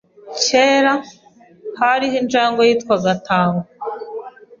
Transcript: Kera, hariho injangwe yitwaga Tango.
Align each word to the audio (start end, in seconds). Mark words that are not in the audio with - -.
Kera, 0.45 0.93
hariho 1.79 2.15
injangwe 2.21 2.61
yitwaga 2.69 3.11
Tango. 3.27 3.65